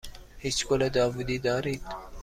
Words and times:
هیچ 0.37 0.67
گل 0.67 0.89
داوودی 0.89 1.39
دارید؟ 1.39 1.83